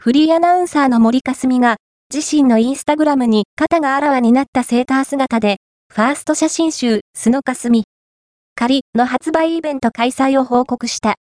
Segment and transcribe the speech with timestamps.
[0.00, 1.76] フリーアナウンサーの森かすみが、
[2.14, 5.56] 自身のインスタグラムに肩があらわになったセーター姿で、
[5.92, 7.84] ファースト写真集、スノかすみ。
[8.54, 11.16] 仮の発売イベント開催を報告した。